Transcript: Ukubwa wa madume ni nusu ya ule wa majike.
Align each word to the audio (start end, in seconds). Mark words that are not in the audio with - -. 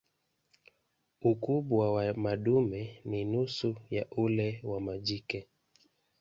Ukubwa 1.21 1.93
wa 1.93 2.13
madume 2.13 3.01
ni 3.05 3.25
nusu 3.25 3.75
ya 3.89 4.05
ule 4.11 4.59
wa 4.63 4.81
majike. 4.81 5.49